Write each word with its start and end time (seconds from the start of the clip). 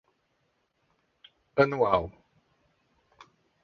anual 1.65 2.07